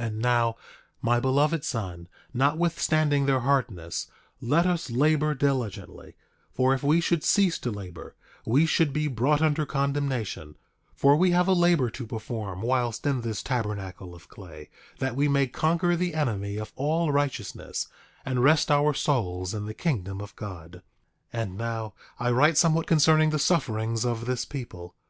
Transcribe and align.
9:6 0.00 0.06
And 0.06 0.18
now, 0.20 0.56
my 1.02 1.20
beloved 1.20 1.62
son, 1.62 2.08
notwithstanding 2.32 3.26
their 3.26 3.40
hardness, 3.40 4.06
let 4.40 4.64
us 4.64 4.88
labor 4.90 5.34
diligently; 5.34 6.16
for 6.50 6.72
if 6.72 6.82
we 6.82 6.98
should 6.98 7.22
cease 7.22 7.58
to 7.58 7.70
labor, 7.70 8.14
we 8.46 8.64
should 8.64 8.90
be 8.94 9.06
brought 9.06 9.42
under 9.42 9.66
condemnation; 9.66 10.54
for 10.94 11.14
we 11.14 11.32
have 11.32 11.46
a 11.46 11.52
labor 11.52 11.90
to 11.90 12.06
perform 12.06 12.62
whilst 12.62 13.04
in 13.04 13.20
this 13.20 13.42
tabernacle 13.42 14.14
of 14.14 14.30
clay, 14.30 14.70
that 14.98 15.14
we 15.14 15.28
may 15.28 15.46
conquer 15.46 15.94
the 15.94 16.14
enemy 16.14 16.56
of 16.56 16.72
all 16.74 17.12
righteousness, 17.12 17.86
and 18.24 18.42
rest 18.42 18.70
our 18.70 18.94
souls 18.94 19.52
in 19.52 19.66
the 19.66 19.74
kingdom 19.74 20.22
of 20.22 20.34
God. 20.36 20.76
9:7 21.34 21.42
And 21.42 21.58
now 21.58 21.92
I 22.18 22.30
write 22.30 22.56
somewhat 22.56 22.86
concerning 22.86 23.28
the 23.28 23.38
sufferings 23.38 24.06
of 24.06 24.24
this 24.24 24.46
people. 24.46 24.94